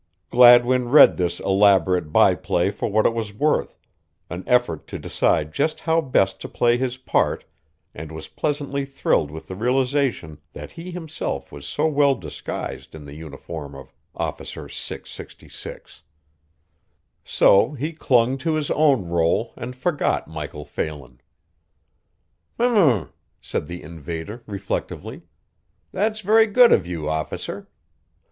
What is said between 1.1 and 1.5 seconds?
this